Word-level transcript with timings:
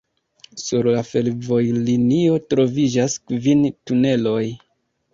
Sur 0.61 0.89
la 0.95 1.03
fervojlinio 1.09 2.41
troviĝas 2.55 3.21
kvin 3.29 3.65
tuneloj. 3.81 4.45